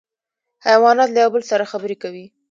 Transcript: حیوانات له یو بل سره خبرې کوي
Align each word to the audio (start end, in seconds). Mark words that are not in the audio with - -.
حیوانات 0.65 1.09
له 1.11 1.19
یو 1.23 1.29
بل 1.35 1.43
سره 1.51 1.69
خبرې 1.71 1.95
کوي 2.03 2.25